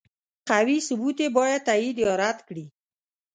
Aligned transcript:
قوي 0.49 0.77
ثبوت 0.87 1.17
یې 1.23 1.27
باید 1.37 1.61
تایید 1.67 1.95
یا 2.03 2.11
رد 2.21 2.39
کړي. 2.47 2.65